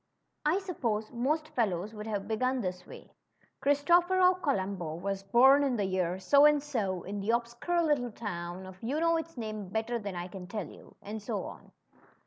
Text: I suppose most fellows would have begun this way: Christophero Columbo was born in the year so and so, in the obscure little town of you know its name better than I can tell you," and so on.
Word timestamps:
I 0.47 0.57
suppose 0.57 1.11
most 1.11 1.49
fellows 1.49 1.93
would 1.93 2.07
have 2.07 2.27
begun 2.27 2.59
this 2.61 2.87
way: 2.87 3.11
Christophero 3.63 4.33
Columbo 4.41 4.95
was 4.95 5.21
born 5.21 5.61
in 5.63 5.75
the 5.75 5.85
year 5.85 6.17
so 6.17 6.45
and 6.45 6.63
so, 6.63 7.03
in 7.03 7.19
the 7.19 7.29
obscure 7.29 7.83
little 7.83 8.11
town 8.11 8.65
of 8.65 8.81
you 8.81 8.99
know 8.99 9.17
its 9.17 9.37
name 9.37 9.69
better 9.69 9.99
than 9.99 10.15
I 10.15 10.27
can 10.27 10.47
tell 10.47 10.65
you," 10.67 10.95
and 11.03 11.21
so 11.21 11.43
on. 11.43 11.71